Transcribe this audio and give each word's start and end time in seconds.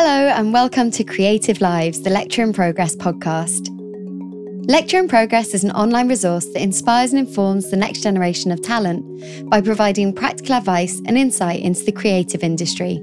Hello, 0.00 0.28
and 0.28 0.52
welcome 0.52 0.92
to 0.92 1.02
Creative 1.02 1.60
Lives, 1.60 2.02
the 2.02 2.10
Lecture 2.10 2.44
in 2.44 2.52
Progress 2.52 2.94
podcast. 2.94 3.66
Lecture 4.68 5.00
in 5.00 5.08
Progress 5.08 5.54
is 5.54 5.64
an 5.64 5.72
online 5.72 6.06
resource 6.06 6.44
that 6.52 6.62
inspires 6.62 7.12
and 7.12 7.18
informs 7.18 7.68
the 7.68 7.76
next 7.76 8.04
generation 8.04 8.52
of 8.52 8.62
talent 8.62 9.04
by 9.50 9.60
providing 9.60 10.12
practical 10.12 10.54
advice 10.54 11.02
and 11.06 11.18
insight 11.18 11.62
into 11.62 11.84
the 11.84 11.90
creative 11.90 12.44
industry. 12.44 13.00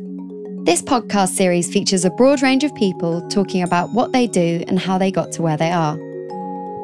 This 0.64 0.82
podcast 0.82 1.32
series 1.36 1.70
features 1.70 2.06
a 2.06 2.12
broad 2.12 2.42
range 2.42 2.64
of 2.64 2.74
people 2.76 3.28
talking 3.28 3.62
about 3.62 3.92
what 3.92 4.14
they 4.14 4.26
do 4.26 4.64
and 4.70 4.80
how 4.80 4.98
they 4.98 5.12
got 5.12 5.34
to 5.34 5.42
where 5.42 5.58
they 5.58 5.72
are. 5.72 6.00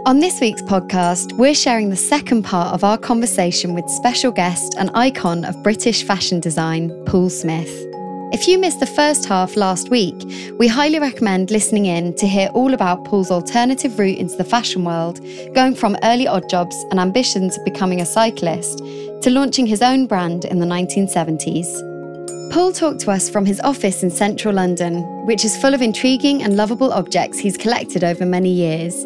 On 0.05 0.19
this 0.19 0.41
week's 0.41 0.61
podcast, 0.63 1.37
we're 1.37 1.55
sharing 1.55 1.89
the 1.89 1.95
second 1.95 2.43
part 2.43 2.73
of 2.73 2.83
our 2.83 2.97
conversation 2.97 3.73
with 3.73 3.89
special 3.89 4.33
guest 4.33 4.75
and 4.77 4.91
icon 4.93 5.45
of 5.45 5.63
British 5.63 6.03
fashion 6.03 6.41
design, 6.41 6.89
Paul 7.05 7.29
Smith. 7.29 7.90
If 8.33 8.47
you 8.47 8.57
missed 8.57 8.79
the 8.79 8.85
first 8.85 9.25
half 9.25 9.57
last 9.57 9.89
week, 9.89 10.15
we 10.57 10.65
highly 10.65 10.99
recommend 10.99 11.51
listening 11.51 11.87
in 11.87 12.13
to 12.15 12.25
hear 12.25 12.47
all 12.53 12.73
about 12.73 13.03
Paul's 13.03 13.29
alternative 13.29 13.99
route 13.99 14.19
into 14.19 14.37
the 14.37 14.45
fashion 14.45 14.85
world, 14.85 15.19
going 15.53 15.75
from 15.75 15.97
early 16.01 16.27
odd 16.27 16.47
jobs 16.49 16.75
and 16.91 16.99
ambitions 16.99 17.57
of 17.57 17.65
becoming 17.65 17.99
a 17.99 18.05
cyclist 18.05 18.77
to 19.23 19.29
launching 19.29 19.67
his 19.67 19.81
own 19.81 20.07
brand 20.07 20.45
in 20.45 20.59
the 20.59 20.65
1970s. 20.65 22.53
Paul 22.53 22.71
talked 22.71 23.01
to 23.01 23.11
us 23.11 23.29
from 23.29 23.45
his 23.45 23.59
office 23.61 24.01
in 24.01 24.09
central 24.09 24.55
London, 24.55 25.03
which 25.25 25.43
is 25.43 25.57
full 25.57 25.73
of 25.73 25.81
intriguing 25.81 26.41
and 26.41 26.55
lovable 26.55 26.93
objects 26.93 27.37
he's 27.37 27.57
collected 27.57 28.05
over 28.05 28.25
many 28.25 28.49
years. 28.49 29.05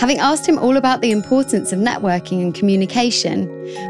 Having 0.00 0.18
asked 0.18 0.46
him 0.46 0.58
all 0.58 0.76
about 0.76 1.02
the 1.02 1.12
importance 1.12 1.70
of 1.70 1.78
networking 1.78 2.42
and 2.42 2.52
communication, 2.52 3.46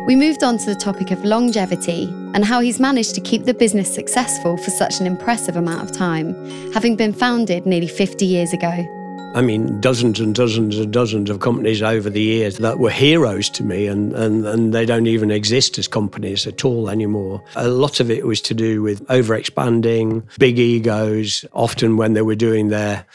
we 0.06 0.14
moved 0.14 0.44
on 0.44 0.58
to 0.58 0.66
the 0.66 0.74
topic 0.74 1.10
of 1.10 1.24
longevity 1.24 2.12
and 2.36 2.44
how 2.44 2.60
he's 2.60 2.78
managed 2.78 3.14
to 3.14 3.20
keep 3.22 3.46
the 3.46 3.54
business 3.54 3.92
successful 3.92 4.58
for 4.58 4.70
such 4.70 5.00
an 5.00 5.06
impressive 5.06 5.56
amount 5.56 5.82
of 5.82 5.90
time, 5.90 6.34
having 6.72 6.94
been 6.94 7.14
founded 7.14 7.64
nearly 7.64 7.88
50 7.88 8.26
years 8.26 8.52
ago. 8.52 8.86
I 9.34 9.40
mean, 9.40 9.80
dozens 9.80 10.20
and 10.20 10.34
dozens 10.34 10.78
and 10.78 10.92
dozens 10.92 11.30
of 11.30 11.40
companies 11.40 11.80
over 11.80 12.10
the 12.10 12.20
years 12.20 12.58
that 12.58 12.78
were 12.78 12.90
heroes 12.90 13.48
to 13.50 13.64
me, 13.64 13.86
and, 13.86 14.12
and, 14.12 14.46
and 14.46 14.74
they 14.74 14.84
don't 14.84 15.06
even 15.06 15.30
exist 15.30 15.78
as 15.78 15.88
companies 15.88 16.46
at 16.46 16.62
all 16.62 16.90
anymore. 16.90 17.42
A 17.56 17.68
lot 17.68 18.00
of 18.00 18.10
it 18.10 18.26
was 18.26 18.42
to 18.42 18.54
do 18.54 18.82
with 18.82 19.02
over 19.10 19.34
expanding, 19.34 20.28
big 20.38 20.58
egos, 20.58 21.46
often 21.54 21.96
when 21.96 22.12
they 22.12 22.22
were 22.22 22.34
doing 22.34 22.68
their 22.68 23.06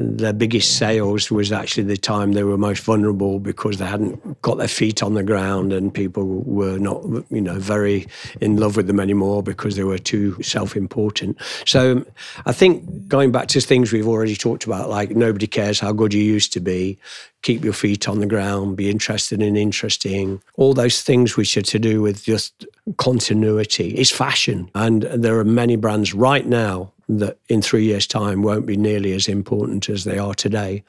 their 0.00 0.32
biggest 0.32 0.76
sales 0.78 1.30
was 1.30 1.52
actually 1.52 1.84
the 1.84 1.96
time 1.96 2.32
they 2.32 2.42
were 2.42 2.56
most 2.56 2.82
vulnerable 2.82 3.38
because 3.38 3.76
they 3.76 3.86
hadn't 3.86 4.40
got 4.42 4.56
their 4.56 4.68
feet 4.68 5.02
on 5.02 5.14
the 5.14 5.22
ground 5.22 5.72
and 5.72 5.92
people 5.92 6.24
were 6.24 6.78
not, 6.78 7.04
you 7.30 7.40
know, 7.40 7.58
very 7.58 8.06
in 8.40 8.56
love 8.56 8.76
with 8.76 8.86
them 8.86 9.00
anymore 9.00 9.42
because 9.42 9.76
they 9.76 9.84
were 9.84 9.98
too 9.98 10.40
self-important. 10.42 11.36
So 11.66 11.92
um, 11.92 12.06
I 12.46 12.52
think 12.52 13.08
going 13.08 13.32
back 13.32 13.48
to 13.48 13.60
things 13.60 13.92
we've 13.92 14.08
already 14.08 14.36
talked 14.36 14.64
about, 14.64 14.88
like 14.88 15.10
nobody 15.10 15.46
cares 15.46 15.80
how 15.80 15.92
good 15.92 16.14
you 16.14 16.22
used 16.22 16.52
to 16.54 16.60
be, 16.60 16.98
keep 17.42 17.64
your 17.64 17.72
feet 17.72 18.08
on 18.08 18.20
the 18.20 18.26
ground, 18.26 18.76
be 18.76 18.90
interested 18.90 19.42
in 19.42 19.56
interesting, 19.56 20.40
all 20.56 20.74
those 20.74 21.02
things 21.02 21.36
which 21.36 21.56
are 21.56 21.62
to 21.62 21.78
do 21.78 22.02
with 22.02 22.24
just 22.24 22.66
continuity. 22.96 23.94
It's 23.94 24.10
fashion. 24.10 24.70
And 24.74 25.02
there 25.02 25.38
are 25.38 25.44
many 25.44 25.76
brands 25.76 26.14
right 26.14 26.46
now 26.46 26.92
that 27.18 27.38
in 27.48 27.62
three 27.62 27.84
years' 27.84 28.06
time 28.06 28.42
won't 28.42 28.66
be 28.66 28.76
nearly 28.76 29.12
as 29.12 29.28
important 29.28 29.88
as 29.88 30.04
they 30.04 30.18
are 30.18 30.34
today 30.34 30.82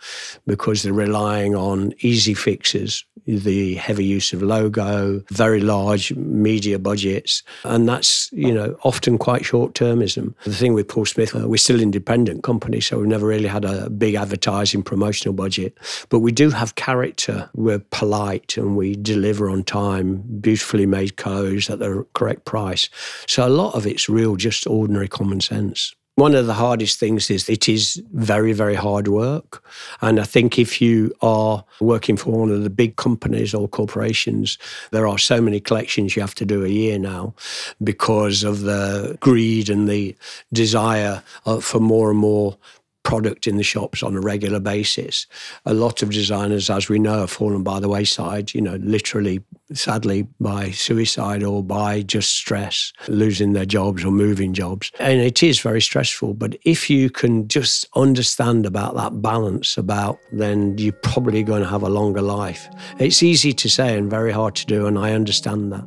because 0.45 0.83
they're 0.83 0.93
relying 0.93 1.55
on 1.55 1.93
easy 1.99 2.33
fixes, 2.33 3.03
the 3.25 3.75
heavy 3.75 4.05
use 4.05 4.33
of 4.33 4.41
logo, 4.41 5.23
very 5.29 5.59
large 5.59 6.13
media 6.15 6.77
budgets, 6.79 7.43
and 7.63 7.87
that's 7.87 8.29
you 8.31 8.53
know 8.53 8.75
often 8.83 9.17
quite 9.17 9.45
short-termism. 9.45 10.33
The 10.43 10.53
thing 10.53 10.73
with 10.73 10.87
Paul 10.87 11.05
Smith, 11.05 11.35
uh, 11.35 11.47
we're 11.47 11.57
still 11.57 11.79
independent 11.79 12.43
company, 12.43 12.81
so 12.81 12.97
we've 12.97 13.07
never 13.07 13.27
really 13.27 13.47
had 13.47 13.65
a 13.65 13.89
big 13.89 14.15
advertising 14.15 14.83
promotional 14.83 15.33
budget, 15.33 15.77
but 16.09 16.19
we 16.19 16.31
do 16.31 16.49
have 16.49 16.75
character. 16.75 17.49
We're 17.55 17.79
polite 17.79 18.57
and 18.57 18.75
we 18.75 18.95
deliver 18.95 19.49
on 19.49 19.63
time, 19.63 20.23
beautifully 20.41 20.85
made 20.85 21.17
clothes 21.17 21.69
at 21.69 21.79
the 21.79 22.05
correct 22.13 22.45
price. 22.45 22.89
So 23.27 23.47
a 23.47 23.49
lot 23.49 23.75
of 23.75 23.85
it's 23.85 24.09
real, 24.09 24.35
just 24.35 24.67
ordinary 24.67 25.07
common 25.07 25.41
sense. 25.41 25.95
One 26.15 26.35
of 26.35 26.45
the 26.45 26.53
hardest 26.53 26.99
things 26.99 27.29
is 27.29 27.47
it 27.47 27.69
is 27.69 28.03
very, 28.11 28.51
very 28.51 28.75
hard 28.75 29.07
work. 29.07 29.63
And 30.01 30.19
I 30.19 30.23
think 30.23 30.59
if 30.59 30.81
you 30.81 31.13
are 31.21 31.63
working 31.79 32.17
for 32.17 32.31
one 32.31 32.51
of 32.51 32.63
the 32.63 32.69
big 32.69 32.97
companies 32.97 33.53
or 33.53 33.67
corporations, 33.67 34.57
there 34.91 35.07
are 35.07 35.17
so 35.17 35.41
many 35.41 35.61
collections 35.61 36.15
you 36.15 36.21
have 36.21 36.35
to 36.35 36.45
do 36.45 36.65
a 36.65 36.69
year 36.69 36.99
now 36.99 37.33
because 37.81 38.43
of 38.43 38.61
the 38.61 39.17
greed 39.21 39.69
and 39.69 39.87
the 39.87 40.15
desire 40.51 41.23
uh, 41.45 41.61
for 41.61 41.79
more 41.79 42.11
and 42.11 42.19
more 42.19 42.57
product 43.03 43.47
in 43.47 43.57
the 43.57 43.63
shops 43.63 44.03
on 44.03 44.15
a 44.15 44.21
regular 44.21 44.59
basis. 44.59 45.25
A 45.65 45.73
lot 45.73 46.03
of 46.03 46.11
designers, 46.11 46.69
as 46.69 46.89
we 46.89 46.99
know, 46.99 47.19
have 47.19 47.31
fallen 47.31 47.63
by 47.63 47.79
the 47.79 47.89
wayside, 47.89 48.53
you 48.53 48.61
know, 48.61 48.75
literally, 48.75 49.41
sadly, 49.73 50.27
by 50.39 50.71
suicide 50.71 51.43
or 51.43 51.63
by 51.63 52.01
just 52.01 52.33
stress, 52.33 52.91
losing 53.07 53.53
their 53.53 53.65
jobs 53.65 54.03
or 54.03 54.11
moving 54.11 54.53
jobs. 54.53 54.91
And 54.99 55.19
it 55.19 55.43
is 55.43 55.59
very 55.59 55.81
stressful. 55.81 56.33
But 56.35 56.57
if 56.63 56.89
you 56.89 57.09
can 57.09 57.47
just 57.47 57.87
understand 57.95 58.65
about 58.65 58.95
that 58.95 59.21
balance, 59.21 59.77
about 59.77 60.19
then 60.31 60.77
you're 60.77 60.93
probably 60.93 61.43
going 61.43 61.63
to 61.63 61.69
have 61.69 61.83
a 61.83 61.89
longer 61.89 62.21
life. 62.21 62.67
It's 62.99 63.23
easy 63.23 63.53
to 63.53 63.69
say 63.69 63.97
and 63.97 64.09
very 64.09 64.31
hard 64.31 64.55
to 64.55 64.65
do, 64.65 64.87
and 64.87 64.97
I 64.97 65.13
understand 65.13 65.71
that. 65.71 65.85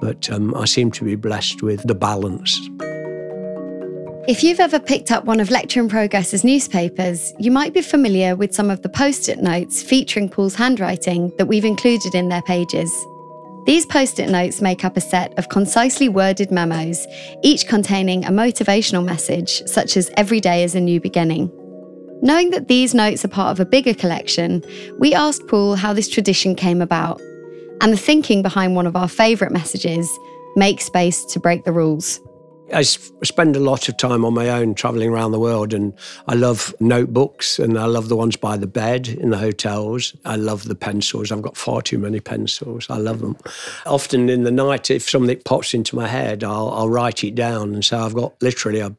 But 0.00 0.30
um, 0.30 0.54
I 0.54 0.64
seem 0.64 0.90
to 0.92 1.04
be 1.04 1.16
blessed 1.16 1.62
with 1.62 1.82
the 1.86 1.94
balance. 1.94 2.58
If 4.28 4.44
you've 4.44 4.60
ever 4.60 4.78
picked 4.78 5.10
up 5.10 5.24
one 5.24 5.40
of 5.40 5.50
Lecture 5.50 5.80
in 5.80 5.88
Progress's 5.88 6.44
newspapers, 6.44 7.32
you 7.38 7.50
might 7.50 7.72
be 7.72 7.80
familiar 7.80 8.36
with 8.36 8.54
some 8.54 8.70
of 8.70 8.82
the 8.82 8.88
post 8.88 9.28
it 9.28 9.42
notes 9.42 9.82
featuring 9.82 10.28
Paul's 10.28 10.54
handwriting 10.54 11.32
that 11.38 11.46
we've 11.46 11.64
included 11.64 12.14
in 12.14 12.28
their 12.28 12.42
pages. 12.42 12.92
These 13.70 13.86
post 13.86 14.18
it 14.18 14.28
notes 14.28 14.60
make 14.60 14.84
up 14.84 14.96
a 14.96 15.00
set 15.00 15.32
of 15.38 15.48
concisely 15.48 16.08
worded 16.08 16.50
memos, 16.50 17.06
each 17.44 17.68
containing 17.68 18.24
a 18.24 18.30
motivational 18.30 19.04
message, 19.04 19.62
such 19.66 19.96
as 19.96 20.10
Every 20.16 20.40
day 20.40 20.64
is 20.64 20.74
a 20.74 20.80
new 20.80 21.00
beginning. 21.00 21.52
Knowing 22.20 22.50
that 22.50 22.66
these 22.66 22.94
notes 22.94 23.24
are 23.24 23.28
part 23.28 23.52
of 23.52 23.60
a 23.60 23.64
bigger 23.64 23.94
collection, 23.94 24.64
we 24.98 25.14
asked 25.14 25.46
Paul 25.46 25.76
how 25.76 25.92
this 25.92 26.08
tradition 26.08 26.56
came 26.56 26.82
about 26.82 27.20
and 27.80 27.92
the 27.92 27.96
thinking 27.96 28.42
behind 28.42 28.74
one 28.74 28.88
of 28.88 28.96
our 28.96 29.06
favourite 29.06 29.52
messages 29.52 30.10
make 30.56 30.80
space 30.80 31.24
to 31.26 31.38
break 31.38 31.62
the 31.62 31.70
rules. 31.70 32.20
I 32.72 32.82
spend 32.82 33.56
a 33.56 33.60
lot 33.60 33.88
of 33.88 33.96
time 33.96 34.24
on 34.24 34.34
my 34.34 34.48
own 34.48 34.74
traveling 34.74 35.10
around 35.10 35.32
the 35.32 35.40
world, 35.40 35.74
and 35.74 35.92
I 36.28 36.34
love 36.34 36.74
notebooks 36.80 37.58
and 37.58 37.78
I 37.78 37.86
love 37.86 38.08
the 38.08 38.16
ones 38.16 38.36
by 38.36 38.56
the 38.56 38.66
bed 38.66 39.08
in 39.08 39.30
the 39.30 39.38
hotels. 39.38 40.14
I 40.24 40.36
love 40.36 40.64
the 40.64 40.74
pencils. 40.74 41.32
I've 41.32 41.42
got 41.42 41.56
far 41.56 41.82
too 41.82 41.98
many 41.98 42.20
pencils. 42.20 42.86
I 42.88 42.98
love 42.98 43.20
them. 43.20 43.36
Often 43.86 44.28
in 44.28 44.44
the 44.44 44.50
night, 44.50 44.90
if 44.90 45.08
something 45.08 45.40
pops 45.44 45.74
into 45.74 45.96
my 45.96 46.06
head, 46.06 46.44
I'll, 46.44 46.70
I'll 46.70 46.88
write 46.88 47.24
it 47.24 47.34
down. 47.34 47.74
And 47.74 47.84
so 47.84 47.98
I've 47.98 48.14
got 48.14 48.40
literally 48.42 48.80
a, 48.80 48.94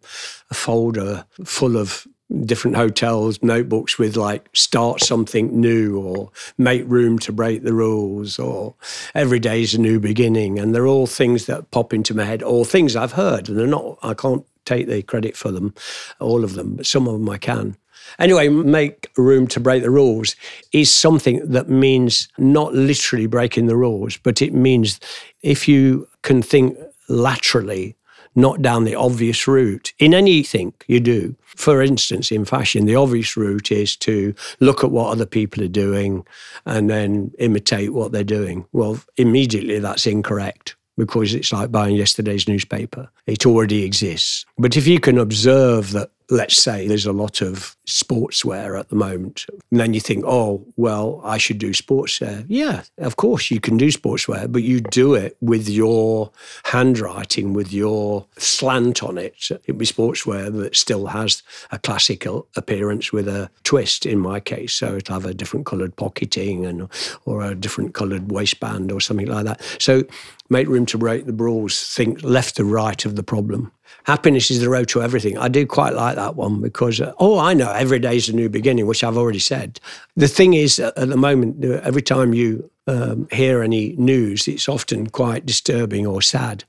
a 0.49 0.53
folder 0.53 1.25
full 1.45 1.77
of 1.77 2.07
different 2.45 2.77
hotels 2.77 3.41
notebooks 3.43 3.97
with 3.97 4.15
like 4.15 4.49
start 4.53 5.01
something 5.01 5.59
new 5.59 5.99
or 5.99 6.31
make 6.57 6.83
room 6.87 7.19
to 7.19 7.31
break 7.31 7.63
the 7.63 7.73
rules 7.73 8.39
or 8.39 8.73
every 9.13 9.39
day 9.39 9.61
is 9.61 9.73
a 9.73 9.81
new 9.81 9.99
beginning. 9.99 10.57
And 10.57 10.73
they're 10.73 10.87
all 10.87 11.07
things 11.07 11.45
that 11.47 11.71
pop 11.71 11.93
into 11.93 12.13
my 12.13 12.23
head 12.23 12.41
or 12.43 12.65
things 12.65 12.95
i've 12.95 13.13
heard 13.13 13.49
and 13.49 13.57
they're 13.57 13.67
not 13.67 13.97
i 14.01 14.13
can't 14.13 14.45
take 14.65 14.87
the 14.87 15.01
credit 15.01 15.35
for 15.35 15.51
them 15.51 15.73
all 16.19 16.43
of 16.43 16.53
them 16.53 16.75
but 16.75 16.85
some 16.85 17.07
of 17.07 17.13
them 17.13 17.29
i 17.29 17.37
can. 17.37 17.75
Anyway, 18.19 18.49
make 18.49 19.09
room 19.17 19.47
to 19.47 19.59
break 19.59 19.83
the 19.83 19.89
rules 19.89 20.35
is 20.73 20.91
something 20.91 21.47
that 21.47 21.69
means 21.69 22.27
not 22.37 22.73
literally 22.73 23.27
breaking 23.27 23.67
the 23.67 23.75
rules, 23.75 24.17
but 24.17 24.41
it 24.41 24.53
means 24.53 24.99
if 25.43 25.67
you 25.67 26.07
can 26.21 26.41
think 26.41 26.77
laterally 27.07 27.95
not 28.35 28.61
down 28.61 28.85
the 28.85 28.95
obvious 28.95 29.47
route 29.47 29.93
in 29.99 30.13
anything 30.13 30.73
you 30.87 30.99
do. 30.99 31.35
For 31.45 31.81
instance, 31.81 32.31
in 32.31 32.45
fashion, 32.45 32.85
the 32.85 32.95
obvious 32.95 33.35
route 33.35 33.71
is 33.71 33.95
to 33.97 34.33
look 34.59 34.83
at 34.83 34.91
what 34.91 35.11
other 35.11 35.25
people 35.25 35.63
are 35.63 35.69
doing 35.69 36.25
and 36.65 36.89
then 36.89 37.31
imitate 37.39 37.93
what 37.93 38.11
they're 38.11 38.23
doing. 38.23 38.65
Well, 38.71 38.99
immediately 39.17 39.79
that's 39.79 40.07
incorrect 40.07 40.75
because 40.97 41.33
it's 41.33 41.51
like 41.51 41.71
buying 41.71 41.95
yesterday's 41.95 42.47
newspaper. 42.47 43.09
It 43.25 43.45
already 43.45 43.83
exists. 43.83 44.45
But 44.57 44.77
if 44.77 44.87
you 44.87 44.99
can 44.99 45.17
observe 45.17 45.91
that 45.91 46.11
let's 46.29 46.61
say 46.61 46.87
there's 46.87 47.05
a 47.05 47.11
lot 47.11 47.41
of 47.41 47.75
sportswear 47.87 48.79
at 48.79 48.89
the 48.89 48.95
moment. 48.95 49.45
And 49.69 49.79
then 49.79 49.93
you 49.93 49.99
think, 49.99 50.23
oh, 50.25 50.65
well, 50.77 51.21
I 51.23 51.37
should 51.37 51.57
do 51.57 51.71
sportswear. 51.71 52.45
Yeah, 52.47 52.83
of 52.97 53.17
course 53.17 53.51
you 53.51 53.59
can 53.59 53.77
do 53.77 53.87
sportswear, 53.87 54.51
but 54.51 54.63
you 54.63 54.81
do 54.81 55.13
it 55.13 55.37
with 55.41 55.67
your 55.67 56.31
handwriting, 56.65 57.53
with 57.53 57.73
your 57.73 58.25
slant 58.37 59.03
on 59.03 59.17
it. 59.17 59.35
It'd 59.49 59.77
be 59.77 59.85
sportswear 59.85 60.51
that 60.61 60.75
still 60.75 61.07
has 61.07 61.43
a 61.71 61.79
classical 61.79 62.47
appearance 62.55 63.11
with 63.11 63.27
a 63.27 63.49
twist 63.63 64.05
in 64.05 64.19
my 64.19 64.39
case. 64.39 64.73
So 64.73 64.95
it'll 64.95 65.15
have 65.15 65.25
a 65.25 65.33
different 65.33 65.65
coloured 65.65 65.95
pocketing 65.95 66.65
and 66.65 66.87
or 67.25 67.43
a 67.43 67.55
different 67.55 67.93
coloured 67.93 68.31
waistband 68.31 68.91
or 68.91 69.01
something 69.01 69.27
like 69.27 69.45
that. 69.45 69.61
So 69.79 70.03
make 70.49 70.67
room 70.67 70.85
to 70.87 70.97
break 70.97 71.25
the 71.25 71.33
rules, 71.33 71.93
think 71.93 72.23
left 72.23 72.57
to 72.57 72.63
right 72.65 73.05
of 73.05 73.15
the 73.15 73.23
problem. 73.23 73.71
Happiness 74.03 74.51
is 74.51 74.61
the 74.61 74.69
road 74.69 74.87
to 74.89 75.01
everything. 75.01 75.37
I 75.37 75.47
do 75.47 75.65
quite 75.65 75.93
like 75.93 76.15
that 76.15 76.35
one 76.35 76.61
because, 76.61 76.99
uh, 77.01 77.13
oh, 77.19 77.39
I 77.39 77.53
know 77.53 77.71
every 77.71 77.99
day 77.99 78.15
is 78.15 78.29
a 78.29 78.33
new 78.33 78.49
beginning, 78.49 78.87
which 78.87 79.03
I've 79.03 79.17
already 79.17 79.39
said. 79.39 79.79
The 80.15 80.27
thing 80.27 80.53
is, 80.53 80.79
uh, 80.79 80.91
at 80.97 81.09
the 81.09 81.17
moment, 81.17 81.63
every 81.63 82.01
time 82.01 82.33
you 82.33 82.69
um, 82.87 83.27
hear 83.31 83.61
any 83.61 83.95
news, 83.97 84.47
it's 84.47 84.67
often 84.67 85.07
quite 85.07 85.45
disturbing 85.45 86.07
or 86.07 86.21
sad. 86.21 86.63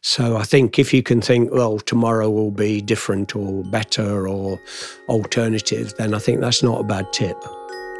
So 0.00 0.36
I 0.36 0.42
think 0.42 0.78
if 0.78 0.92
you 0.92 1.02
can 1.02 1.20
think, 1.20 1.52
well, 1.52 1.78
tomorrow 1.78 2.28
will 2.28 2.50
be 2.50 2.80
different 2.80 3.36
or 3.36 3.62
better 3.64 4.26
or 4.26 4.60
alternative, 5.08 5.94
then 5.96 6.12
I 6.12 6.18
think 6.18 6.40
that's 6.40 6.62
not 6.62 6.80
a 6.80 6.84
bad 6.84 7.12
tip. 7.12 7.36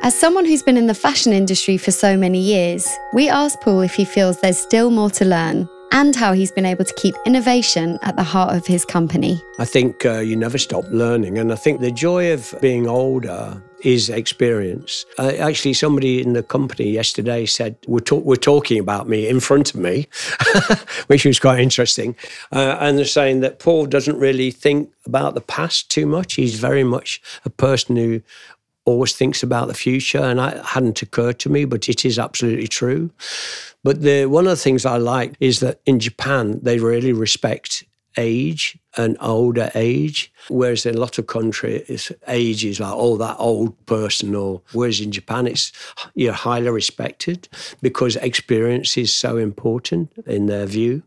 As 0.03 0.19
someone 0.19 0.45
who's 0.45 0.65
been 0.65 0.77
in 0.77 0.89
the 0.89 0.95
fashion 0.95 1.33
industry 1.33 1.79
for 1.79 1.93
so 1.93 2.17
many 2.17 2.41
years, 2.41 2.89
we 3.13 3.29
asked 3.29 3.61
Paul 3.61 3.83
if 3.83 3.95
he 3.95 4.05
feels 4.05 4.41
there's 4.41 4.59
still 4.59 4.91
more 4.91 5.11
to 5.11 5.25
learn 5.25 5.69
and 5.93 6.17
how 6.17 6.33
he's 6.33 6.51
been 6.51 6.67
able 6.67 6.85
to 6.85 6.95
keep 6.95 7.15
innovation 7.25 7.99
at 8.03 8.17
the 8.17 8.23
heart 8.23 8.57
of 8.57 8.67
his 8.67 8.85
company. 8.85 9.43
I 9.59 9.65
think 9.65 10.05
uh, 10.05 10.19
you 10.19 10.35
never 10.35 10.59
stop 10.59 10.85
learning. 10.91 11.39
And 11.39 11.53
I 11.53 11.57
think 11.57 11.81
the 11.81 11.93
joy 11.93 12.33
of 12.33 12.55
being 12.61 12.89
older 12.89 13.63
is 13.83 14.09
experience. 14.09 15.05
Uh, 15.19 15.33
actually, 15.39 15.75
somebody 15.75 16.23
in 16.23 16.33
the 16.33 16.43
company 16.43 16.91
yesterday 16.91 17.47
said, 17.47 17.77
We're, 17.87 18.01
talk- 18.01 18.25
we're 18.25 18.37
talking 18.37 18.79
about 18.79 19.09
me 19.09 19.29
in 19.29 19.41
front 19.41 19.75
of 19.75 19.81
me, 19.81 20.09
which 21.09 21.25
was 21.25 21.39
quite 21.39 21.61
interesting. 21.61 22.17
Uh, 22.53 22.77
and 22.81 22.97
they're 22.97 23.05
saying 23.05 23.41
that 23.41 23.59
Paul 23.59 23.87
doesn't 23.87 24.19
really 24.19 24.51
think 24.51 24.91
about 25.05 25.35
the 25.35 25.41
past 25.41 25.91
too 25.91 26.07
much. 26.07 26.35
He's 26.35 26.59
very 26.59 26.85
much 26.85 27.21
a 27.45 27.51
person 27.51 27.97
who 27.97 28.23
always 28.85 29.15
thinks 29.15 29.43
about 29.43 29.69
the 29.69 29.75
future, 29.75 30.19
and 30.19 30.41
it 30.41 30.65
hadn't 30.65 31.03
occurred 31.03 31.39
to 31.41 31.49
me, 31.49 31.65
but 31.65 31.89
it 31.89 32.05
is 32.05 32.19
absolutely 32.19 32.69
true. 32.69 33.11
But 33.85 34.03
the, 34.03 34.27
one 34.27 34.45
of 34.45 34.51
the 34.51 34.57
things 34.57 34.85
I 34.85 34.97
like 34.97 35.35
is 35.41 35.61
that 35.61 35.81
in 35.87 36.01
Japan, 36.01 36.61
they 36.63 36.79
really 36.79 37.13
respect 37.13 37.85
age 38.17 38.79
and 38.97 39.17
older 39.21 39.71
age, 39.75 40.33
whereas 40.49 40.85
in 40.85 40.95
a 40.97 41.01
lot 41.01 41.19
of 41.19 41.27
countries, 41.27 42.13
age 42.29 42.65
is 42.65 42.81
like, 42.81 42.93
oh, 42.95 43.17
that 43.17 43.37
old 43.39 43.87
person, 43.87 44.35
or 44.35 44.63
whereas 44.73 45.01
in 45.01 45.13
Japan, 45.13 45.47
it's 45.47 45.73
you're 46.15 46.33
highly 46.33 46.71
respected 46.71 47.49
because 47.81 48.17
experience 48.17 48.97
is 48.97 49.13
so 49.13 49.37
important 49.37 50.13
in 50.27 50.47
their 50.47 50.67
view. 50.67 51.03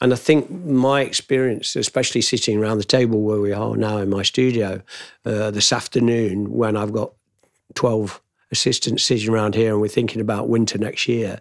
And 0.00 0.12
I 0.12 0.16
think 0.16 0.50
my 0.50 1.00
experience, 1.00 1.74
especially 1.74 2.20
sitting 2.20 2.58
around 2.58 2.78
the 2.78 2.84
table 2.84 3.22
where 3.22 3.40
we 3.40 3.52
are 3.52 3.76
now 3.76 3.98
in 3.98 4.10
my 4.10 4.22
studio 4.22 4.82
uh, 5.24 5.50
this 5.50 5.72
afternoon, 5.72 6.52
when 6.52 6.76
I've 6.76 6.92
got 6.92 7.12
12 7.74 8.20
assistants 8.52 9.04
sitting 9.04 9.30
around 9.30 9.54
here 9.54 9.72
and 9.72 9.80
we're 9.80 9.88
thinking 9.88 10.20
about 10.20 10.48
winter 10.48 10.78
next 10.78 11.08
year, 11.08 11.40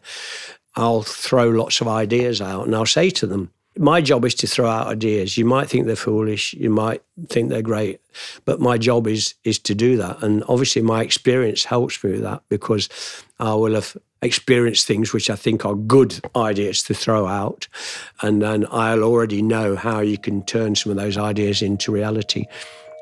I'll 0.76 1.04
throw 1.04 1.50
lots 1.50 1.82
of 1.82 1.88
ideas 1.88 2.42
out 2.42 2.66
and 2.66 2.76
I'll 2.76 2.86
say 2.86 3.10
to 3.12 3.28
them, 3.28 3.52
my 3.78 4.02
job 4.02 4.26
is 4.26 4.36
to 4.36 4.48
throw 4.48 4.68
out 4.68 4.88
ideas. 4.88 5.38
You 5.38 5.46
might 5.46 5.70
think 5.70 5.86
they're 5.86 5.96
foolish, 5.96 6.54
you 6.54 6.70
might 6.70 7.02
think 7.28 7.50
they're 7.50 7.62
great, 7.62 8.00
but 8.46 8.60
my 8.60 8.78
job 8.78 9.08
is 9.08 9.36
is 9.44 9.60
to 9.60 9.76
do 9.76 9.98
that. 9.98 10.24
And 10.24 10.44
obviously, 10.48 10.82
my 10.82 11.04
experience 11.04 11.66
helps 11.66 12.04
me 12.04 12.12
with 12.12 12.22
that 12.22 12.42
because 12.50 12.90
I 13.40 13.54
will 13.54 13.74
have 13.76 13.98
experienced 14.22 14.88
things 14.88 15.14
which 15.14 15.30
I 15.30 15.36
think 15.36 15.66
are 15.66 15.76
good 15.76 16.20
ideas 16.36 16.84
to 16.84 16.94
throw 16.94 17.28
out. 17.28 17.68
And 18.22 18.42
then 18.42 18.66
I'll 18.72 19.04
already 19.04 19.42
know 19.42 19.76
how 19.76 20.00
you 20.00 20.18
can 20.18 20.44
turn 20.46 20.76
some 20.76 20.92
of 20.92 20.98
those 20.98 21.18
ideas 21.18 21.62
into 21.62 21.92
reality. 21.92 22.46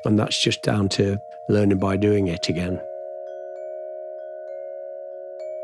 And 0.04 0.18
that's 0.18 0.42
just 0.42 0.62
down 0.62 0.88
to 0.90 1.18
learning 1.48 1.78
by 1.78 1.96
doing 1.96 2.28
it 2.28 2.48
again. 2.48 2.80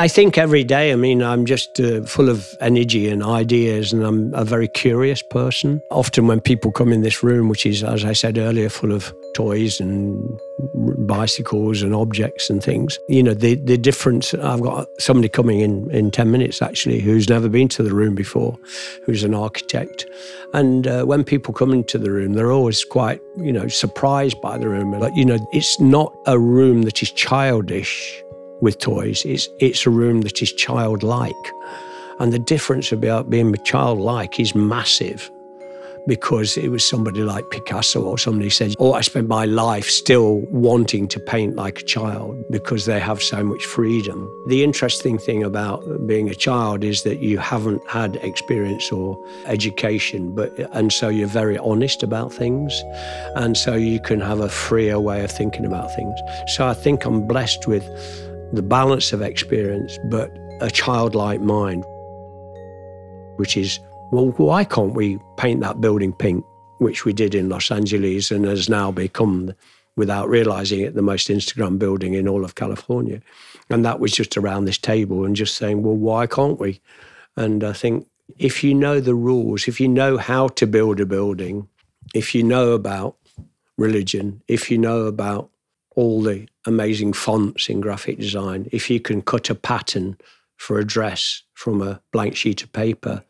I 0.01 0.09
think 0.09 0.39
every 0.39 0.65
day, 0.65 0.93
I 0.93 0.97
mean, 0.97 1.23
I'm 1.23 1.45
just 1.45 1.79
uh, 1.79 2.01
full 2.05 2.31
of 2.31 2.49
energy 2.59 3.11
and 3.11 3.23
ideas, 3.23 3.93
and 3.93 4.03
I'm 4.03 4.33
a 4.33 4.47
very 4.47 4.67
curious 4.67 5.21
person. 5.21 5.83
Often, 5.91 6.27
when 6.27 6.41
people 6.41 6.73
come 6.73 6.91
in 6.91 7.03
this 7.03 7.23
room, 7.23 7.51
which 7.51 7.67
is, 7.67 7.85
as 7.85 8.03
I 8.03 8.15
said 8.15 8.39
earlier, 8.39 8.71
full 8.71 8.93
of 8.93 9.13
toys 9.35 9.79
and 9.79 10.41
bicycles 11.07 11.83
and 11.83 11.95
objects 11.95 12.49
and 12.49 12.65
things, 12.65 12.99
you 13.11 13.23
know, 13.23 13.35
the, 13.35 13.57
the 13.57 13.77
difference. 13.77 14.33
I've 14.33 14.63
got 14.63 14.89
somebody 14.99 15.29
coming 15.29 15.61
in 15.61 15.91
in 15.91 16.11
10 16.11 16.31
minutes 16.31 16.63
actually 16.63 17.01
who's 17.01 17.29
never 17.29 17.51
been 17.51 17.69
to 17.69 17.83
the 17.83 17.95
room 17.95 18.15
before, 18.15 18.57
who's 19.05 19.23
an 19.23 19.35
architect. 19.35 20.07
And 20.55 20.87
uh, 20.87 21.05
when 21.05 21.25
people 21.25 21.53
come 21.53 21.75
into 21.75 21.99
the 21.99 22.11
room, 22.11 22.33
they're 22.33 22.53
always 22.53 22.85
quite, 22.85 23.21
you 23.37 23.53
know, 23.53 23.69
surprised 23.69 24.41
by 24.41 24.57
the 24.57 24.67
room. 24.71 24.99
But, 24.99 25.15
you 25.15 25.27
know, 25.27 25.37
it's 25.53 25.79
not 25.79 26.11
a 26.27 26.39
room 26.39 26.83
that 26.85 27.03
is 27.03 27.11
childish 27.11 28.23
with 28.61 28.79
toys. 28.79 29.25
It's, 29.25 29.49
it's 29.59 29.87
a 29.87 29.91
room 29.91 30.23
that 30.23 30.43
is 30.43 30.53
childlike. 30.53 31.35
And 32.19 32.33
the 32.33 32.39
difference 32.39 32.93
about 32.93 33.31
being 33.31 33.55
childlike 33.65 34.39
is 34.39 34.55
massive 34.55 35.31
because 36.07 36.57
it 36.57 36.69
was 36.71 36.87
somebody 36.87 37.23
like 37.23 37.49
Picasso 37.51 38.03
or 38.03 38.19
somebody 38.19 38.51
said, 38.51 38.75
Oh, 38.79 38.95
I 38.95 39.01
spent 39.01 39.29
my 39.29 39.45
life 39.45 39.89
still 39.89 40.41
wanting 40.51 41.09
to 41.09 41.21
paint 41.21 41.57
like 41.57 41.81
a 41.81 41.85
child 41.85 42.43
because 42.51 42.87
they 42.87 43.01
have 43.01 43.23
so 43.23 43.43
much 43.43 43.65
freedom. 43.65 44.29
The 44.47 44.65
interesting 44.65 45.19
thing 45.19 45.43
about 45.43 46.07
being 46.07 46.29
a 46.29 46.35
child 46.35 46.85
is 46.85 47.03
that 47.03 47.21
you 47.21 47.39
haven't 47.39 47.87
had 47.89 48.17
experience 48.17 48.91
or 48.91 49.19
education, 49.47 50.35
but 50.35 50.59
and 50.73 50.93
so 50.93 51.09
you're 51.09 51.29
very 51.29 51.59
honest 51.59 52.03
about 52.03 52.33
things. 52.33 52.83
And 53.37 53.57
so 53.57 53.75
you 53.75 54.01
can 54.01 54.21
have 54.21 54.41
a 54.41 54.49
freer 54.49 54.99
way 55.01 55.23
of 55.25 55.31
thinking 55.31 55.65
about 55.65 55.95
things. 55.95 56.19
So 56.49 56.67
I 56.67 56.75
think 56.75 57.05
I'm 57.05 57.27
blessed 57.27 57.67
with 57.67 57.85
the 58.53 58.63
balance 58.63 59.13
of 59.13 59.23
experience, 59.23 59.99
but 60.07 60.31
a 60.61 60.71
childlike 60.71 61.41
mind, 61.41 61.85
which 63.37 63.57
is, 63.57 63.79
well, 64.11 64.31
why 64.37 64.65
can't 64.65 64.95
we 64.95 65.19
paint 65.37 65.61
that 65.61 65.81
building 65.81 66.13
pink, 66.13 66.45
which 66.79 67.05
we 67.05 67.13
did 67.13 67.35
in 67.35 67.49
Los 67.49 67.71
Angeles 67.71 68.31
and 68.31 68.45
has 68.45 68.69
now 68.69 68.91
become, 68.91 69.55
without 69.97 70.29
realizing 70.29 70.81
it, 70.81 70.95
the 70.95 71.03
most 71.03 71.29
Instagram 71.29 71.79
building 71.79 72.15
in 72.15 72.29
all 72.29 72.45
of 72.45 72.57
California? 72.57 73.23
And 73.71 73.85
that 73.85 74.01
was 74.01 74.13
just 74.13 74.37
around 74.37 74.65
this 74.65 74.79
table 74.79 75.25
and 75.25 75.37
just 75.37 75.57
saying, 75.57 75.83
well, 75.83 75.97
why 75.97 76.27
can't 76.27 76.59
we? 76.59 76.81
And 77.37 77.63
I 77.63 77.73
think 77.73 78.07
if 78.39 78.65
you 78.65 78.75
know 78.75 79.01
the 79.01 79.15
rules, 79.15 79.69
if 79.69 79.81
you 79.81 79.89
know 79.89 80.17
how 80.17 80.49
to 80.49 80.67
build 80.67 81.01
a 81.01 81.07
building, 81.07 81.69
if 82.15 82.35
you 82.35 82.43
know 82.43 82.73
about 82.73 83.17
religion, 83.79 84.43
if 84.49 84.71
you 84.71 84.79
know 84.79 85.07
about 85.07 85.51
all 85.95 86.23
the 86.23 86.49
amazing 86.67 87.13
fonts 87.13 87.69
in 87.69 87.81
graphic 87.81 88.19
design, 88.19 88.69
if 88.73 88.91
you 88.91 89.01
can 89.01 89.23
cut 89.23 89.51
a 89.51 89.55
pattern 89.55 90.17
for 90.57 90.79
a 90.79 90.87
dress 90.87 91.43
from 91.55 91.81
a 91.81 92.01
blank 92.13 92.37
sheet 92.37 92.63
of 92.63 92.73
paper, 92.73 93.25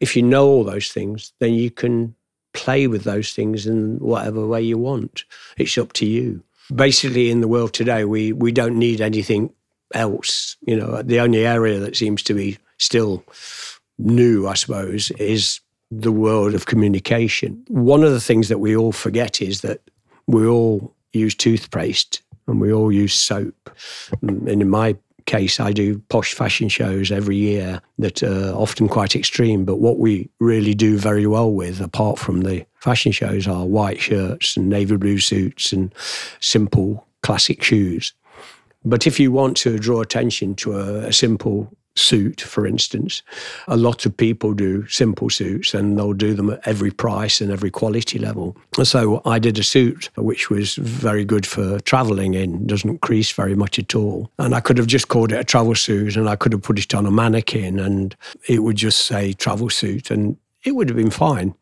if 0.00 0.16
you 0.16 0.22
know 0.22 0.46
all 0.46 0.64
those 0.64 0.88
things, 0.88 1.32
then 1.40 1.54
you 1.54 1.70
can 1.70 2.14
play 2.54 2.86
with 2.86 3.04
those 3.04 3.32
things 3.32 3.66
in 3.66 3.98
whatever 3.98 4.46
way 4.46 4.62
you 4.62 4.78
want. 4.78 5.24
It's 5.56 5.78
up 5.78 5.92
to 5.94 6.06
you. 6.06 6.42
Basically, 6.74 7.30
in 7.30 7.40
the 7.40 7.48
world 7.48 7.72
today, 7.72 8.04
we, 8.04 8.32
we 8.32 8.52
don't 8.52 8.78
need 8.78 9.00
anything 9.00 9.52
else. 9.94 10.56
You 10.62 10.76
know, 10.76 11.02
the 11.02 11.20
only 11.20 11.46
area 11.46 11.78
that 11.80 11.96
seems 11.96 12.22
to 12.24 12.34
be 12.34 12.58
still 12.78 13.24
new, 13.98 14.46
I 14.48 14.54
suppose, 14.54 15.10
is 15.12 15.60
the 15.90 16.12
world 16.12 16.54
of 16.54 16.66
communication. 16.66 17.64
One 17.68 18.02
of 18.02 18.12
the 18.12 18.20
things 18.20 18.48
that 18.48 18.58
we 18.58 18.74
all 18.74 18.92
forget 18.92 19.42
is 19.42 19.60
that 19.60 19.80
we 20.26 20.46
all 20.46 20.94
use 21.12 21.34
toothpaste 21.34 22.22
and 22.46 22.60
we 22.60 22.72
all 22.72 22.92
use 22.92 23.14
soap. 23.14 23.70
And 24.22 24.48
in 24.48 24.68
my 24.68 24.96
case, 25.26 25.60
I 25.60 25.72
do 25.72 25.98
posh 26.08 26.34
fashion 26.34 26.68
shows 26.68 27.10
every 27.10 27.36
year 27.36 27.80
that 27.98 28.22
are 28.22 28.52
often 28.54 28.88
quite 28.88 29.14
extreme. 29.14 29.64
But 29.64 29.76
what 29.76 29.98
we 29.98 30.28
really 30.40 30.74
do 30.74 30.98
very 30.98 31.26
well 31.26 31.52
with, 31.52 31.80
apart 31.80 32.18
from 32.18 32.42
the 32.42 32.66
fashion 32.80 33.12
shows, 33.12 33.46
are 33.46 33.64
white 33.64 34.00
shirts 34.00 34.56
and 34.56 34.68
navy 34.68 34.96
blue 34.96 35.18
suits 35.18 35.72
and 35.72 35.94
simple 36.40 37.06
classic 37.22 37.62
shoes. 37.62 38.12
But 38.84 39.06
if 39.06 39.20
you 39.20 39.30
want 39.30 39.56
to 39.58 39.78
draw 39.78 40.00
attention 40.00 40.54
to 40.56 40.72
a, 40.72 41.06
a 41.06 41.12
simple 41.12 41.72
suit, 41.94 42.40
for 42.40 42.66
instance. 42.66 43.22
A 43.68 43.76
lot 43.76 44.06
of 44.06 44.16
people 44.16 44.54
do 44.54 44.86
simple 44.88 45.30
suits 45.30 45.74
and 45.74 45.98
they'll 45.98 46.12
do 46.12 46.34
them 46.34 46.50
at 46.50 46.66
every 46.66 46.90
price 46.90 47.40
and 47.40 47.50
every 47.50 47.70
quality 47.70 48.18
level. 48.18 48.56
So 48.82 49.20
I 49.24 49.38
did 49.38 49.58
a 49.58 49.62
suit 49.62 50.08
which 50.16 50.50
was 50.50 50.76
very 50.76 51.24
good 51.24 51.46
for 51.46 51.80
traveling 51.80 52.34
in, 52.34 52.66
doesn't 52.66 53.00
crease 53.00 53.30
very 53.32 53.54
much 53.54 53.78
at 53.78 53.94
all. 53.94 54.30
And 54.38 54.54
I 54.54 54.60
could 54.60 54.78
have 54.78 54.86
just 54.86 55.08
called 55.08 55.32
it 55.32 55.40
a 55.40 55.44
travel 55.44 55.74
suit 55.74 56.16
and 56.16 56.28
I 56.28 56.36
could 56.36 56.52
have 56.52 56.62
put 56.62 56.78
it 56.78 56.94
on 56.94 57.06
a 57.06 57.10
mannequin 57.10 57.78
and 57.78 58.16
it 58.48 58.62
would 58.62 58.76
just 58.76 59.06
say 59.06 59.32
travel 59.32 59.70
suit 59.70 60.10
and 60.10 60.36
it 60.64 60.72
would 60.72 60.88
have 60.88 60.96
been 60.96 61.10
fine. 61.10 61.54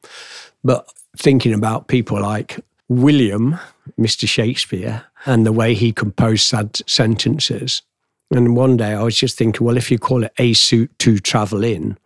But 0.62 0.92
thinking 1.16 1.54
about 1.54 1.88
people 1.88 2.20
like 2.20 2.60
William, 2.88 3.58
Mr. 3.98 4.28
Shakespeare, 4.28 5.04
and 5.26 5.46
the 5.46 5.52
way 5.52 5.74
he 5.74 5.92
composed 5.92 6.42
sad 6.42 6.80
sentences, 6.88 7.82
and 8.30 8.56
one 8.56 8.76
day 8.76 8.92
I 8.92 9.02
was 9.02 9.16
just 9.16 9.36
thinking, 9.36 9.66
well, 9.66 9.76
if 9.76 9.90
you 9.90 9.98
call 9.98 10.24
it 10.24 10.32
a 10.38 10.52
suit 10.52 10.96
to 11.00 11.18
travel 11.18 11.64
in, 11.64 11.98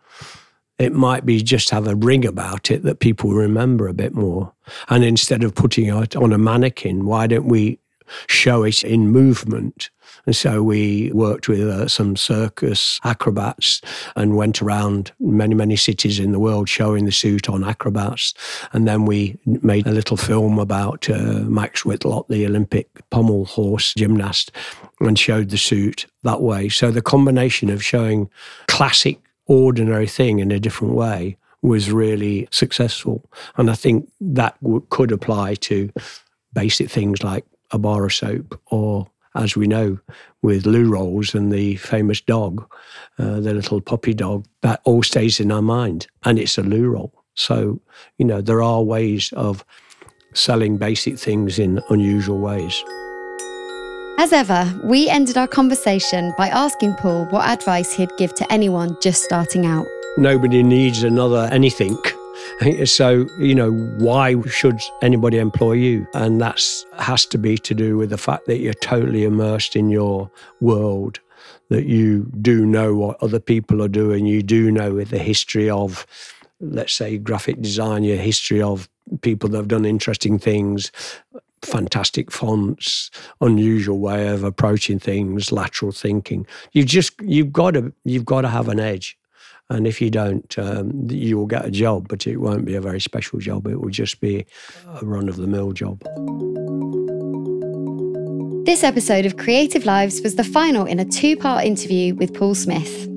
it 0.77 0.93
might 0.93 1.25
be 1.25 1.41
just 1.41 1.69
have 1.69 1.87
a 1.87 1.95
ring 1.95 2.25
about 2.25 2.69
it 2.69 2.83
that 2.83 2.99
people 2.99 3.31
remember 3.31 3.87
a 3.87 3.93
bit 3.93 4.13
more. 4.13 4.53
And 4.89 5.03
instead 5.03 5.43
of 5.43 5.55
putting 5.55 5.85
it 5.85 6.15
on 6.15 6.33
a 6.33 6.37
mannequin, 6.37 7.05
why 7.05 7.27
don't 7.27 7.45
we 7.47 7.79
show 8.27 8.63
it 8.63 8.83
in 8.83 9.09
movement 9.09 9.89
And 10.25 10.35
so 10.35 10.63
we 10.63 11.11
worked 11.13 11.47
with 11.47 11.67
uh, 11.67 11.87
some 11.87 12.15
circus 12.15 12.99
acrobats 13.03 13.81
and 14.15 14.35
went 14.35 14.61
around 14.61 15.11
many, 15.19 15.55
many 15.55 15.75
cities 15.75 16.19
in 16.19 16.31
the 16.31 16.39
world 16.39 16.69
showing 16.69 17.05
the 17.05 17.11
suit 17.11 17.49
on 17.49 17.63
acrobats. 17.63 18.33
And 18.73 18.87
then 18.87 19.05
we 19.05 19.37
made 19.45 19.87
a 19.87 19.91
little 19.91 20.17
film 20.17 20.59
about 20.59 21.09
uh, 21.09 21.41
Max 21.43 21.85
Whitlock, 21.85 22.27
the 22.27 22.45
Olympic 22.45 22.87
pommel 23.09 23.45
horse 23.45 23.93
gymnast, 23.93 24.51
and 24.99 25.17
showed 25.17 25.49
the 25.49 25.57
suit 25.57 26.05
that 26.23 26.41
way. 26.41 26.69
So 26.69 26.91
the 26.91 27.01
combination 27.01 27.69
of 27.69 27.83
showing 27.83 28.29
classic, 28.67 29.19
ordinary 29.47 30.07
thing 30.07 30.39
in 30.39 30.51
a 30.51 30.59
different 30.59 30.95
way 30.95 31.37
was 31.61 31.91
really 31.91 32.47
successful. 32.51 33.23
And 33.57 33.69
I 33.69 33.75
think 33.75 34.09
that 34.21 34.61
w- 34.61 34.85
could 34.89 35.11
apply 35.11 35.55
to 35.55 35.91
basic 36.53 36.89
things 36.89 37.23
like 37.23 37.45
a 37.71 37.79
bar 37.79 38.05
of 38.05 38.13
soap 38.13 38.59
or 38.67 39.07
as 39.35 39.55
we 39.55 39.67
know 39.67 39.99
with 40.41 40.65
loo 40.65 40.89
rolls 40.89 41.35
and 41.35 41.51
the 41.51 41.75
famous 41.77 42.21
dog, 42.21 42.65
uh, 43.19 43.39
the 43.39 43.53
little 43.53 43.81
puppy 43.81 44.13
dog, 44.13 44.45
that 44.61 44.81
all 44.85 45.03
stays 45.03 45.39
in 45.39 45.51
our 45.51 45.61
mind 45.61 46.07
and 46.23 46.39
it's 46.39 46.57
a 46.57 46.63
loo 46.63 46.87
roll. 46.87 47.13
So, 47.35 47.81
you 48.17 48.25
know, 48.25 48.41
there 48.41 48.61
are 48.61 48.81
ways 48.81 49.33
of 49.33 49.65
selling 50.33 50.77
basic 50.77 51.17
things 51.19 51.59
in 51.59 51.81
unusual 51.89 52.39
ways. 52.39 52.83
As 54.17 54.31
ever, 54.31 54.79
we 54.85 55.09
ended 55.09 55.37
our 55.37 55.47
conversation 55.47 56.33
by 56.37 56.47
asking 56.47 56.93
Paul 56.95 57.25
what 57.25 57.47
advice 57.47 57.93
he'd 57.93 58.15
give 58.17 58.33
to 58.35 58.51
anyone 58.51 58.97
just 59.01 59.23
starting 59.23 59.65
out. 59.65 59.85
Nobody 60.17 60.63
needs 60.63 61.03
another 61.03 61.49
anything. 61.51 61.97
So, 62.85 63.27
you 63.39 63.55
know, 63.55 63.71
why 63.97 64.41
should 64.43 64.79
anybody 65.01 65.37
employ 65.37 65.73
you? 65.73 66.07
And 66.13 66.39
that 66.41 66.63
has 66.97 67.25
to 67.27 67.37
be 67.37 67.57
to 67.59 67.73
do 67.73 67.97
with 67.97 68.09
the 68.09 68.17
fact 68.17 68.45
that 68.47 68.59
you're 68.59 68.73
totally 68.73 69.23
immersed 69.23 69.75
in 69.75 69.89
your 69.89 70.31
world, 70.61 71.19
that 71.69 71.85
you 71.85 72.31
do 72.41 72.65
know 72.65 72.95
what 72.95 73.21
other 73.21 73.39
people 73.39 73.81
are 73.81 73.87
doing, 73.87 74.25
you 74.25 74.41
do 74.41 74.71
know 74.71 75.03
the 75.03 75.17
history 75.17 75.69
of, 75.69 76.05
let's 76.59 76.93
say, 76.93 77.17
graphic 77.17 77.61
design, 77.61 78.03
your 78.03 78.17
history 78.17 78.61
of 78.61 78.87
people 79.21 79.49
that 79.49 79.57
have 79.57 79.67
done 79.67 79.85
interesting 79.85 80.39
things, 80.39 80.91
fantastic 81.61 82.31
fonts, 82.31 83.11
unusual 83.41 83.99
way 83.99 84.27
of 84.27 84.43
approaching 84.43 84.99
things, 84.99 85.51
lateral 85.51 85.91
thinking. 85.91 86.45
You 86.71 86.83
just 86.83 87.13
you've 87.21 87.51
got 87.51 87.73
to 87.73 87.93
you've 88.03 88.25
got 88.25 88.41
to 88.41 88.49
have 88.49 88.69
an 88.69 88.79
edge. 88.79 89.17
And 89.69 89.87
if 89.87 89.99
you 89.99 90.11
don't, 90.11 90.57
um, 90.59 91.07
you 91.09 91.37
will 91.37 91.47
get 91.47 91.65
a 91.65 91.71
job, 91.71 92.07
but 92.07 92.27
it 92.27 92.37
won't 92.37 92.65
be 92.65 92.75
a 92.75 92.81
very 92.81 93.01
special 93.01 93.39
job. 93.39 93.65
It 93.65 93.81
will 93.81 93.89
just 93.89 94.19
be 94.21 94.45
a 95.01 95.05
run 95.05 95.27
of 95.27 95.37
the 95.37 95.47
mill 95.47 95.71
job. 95.71 96.03
This 98.65 98.83
episode 98.83 99.25
of 99.25 99.37
Creative 99.37 99.85
Lives 99.85 100.21
was 100.21 100.35
the 100.35 100.43
final 100.43 100.85
in 100.85 100.99
a 100.99 101.05
two 101.05 101.35
part 101.35 101.65
interview 101.65 102.13
with 102.15 102.33
Paul 102.33 102.53
Smith. 102.53 103.07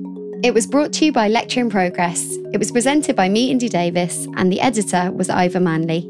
It 0.43 0.53
was 0.53 0.65
brought 0.65 0.93
to 0.93 1.05
you 1.05 1.11
by 1.11 1.27
Lecture 1.27 1.59
in 1.59 1.69
Progress. 1.69 2.23
It 2.53 2.57
was 2.57 2.71
presented 2.71 3.15
by 3.15 3.29
me, 3.29 3.51
Indy 3.51 3.69
Davis, 3.69 4.25
and 4.37 4.51
the 4.51 4.61
editor 4.61 5.11
was 5.11 5.29
Ivor 5.29 5.59
Manley. 5.59 6.09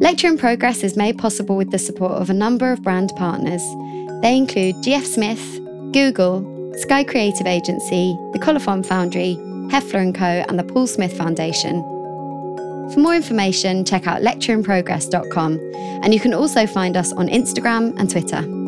Lecture 0.00 0.26
in 0.26 0.38
Progress 0.38 0.82
is 0.82 0.96
made 0.96 1.18
possible 1.18 1.56
with 1.56 1.70
the 1.70 1.78
support 1.78 2.12
of 2.12 2.30
a 2.30 2.34
number 2.34 2.72
of 2.72 2.82
brand 2.82 3.12
partners. 3.14 3.62
They 4.22 4.36
include 4.36 4.76
GF 4.76 5.04
Smith, 5.04 5.60
Google, 5.92 6.74
Sky 6.78 7.04
Creative 7.04 7.46
Agency, 7.46 8.16
the 8.32 8.38
Colophon 8.38 8.82
Foundry, 8.84 9.36
Heffler 9.72 10.12
& 10.12 10.14
Co 10.14 10.26
and 10.26 10.58
the 10.58 10.64
Paul 10.64 10.86
Smith 10.86 11.16
Foundation. 11.16 11.82
For 12.92 13.00
more 13.00 13.14
information, 13.14 13.86
check 13.86 14.06
out 14.06 14.20
lectureinprogress.com 14.20 15.72
and 16.02 16.12
you 16.12 16.20
can 16.20 16.34
also 16.34 16.66
find 16.66 16.94
us 16.94 17.10
on 17.14 17.28
Instagram 17.28 17.98
and 17.98 18.10
Twitter. 18.10 18.61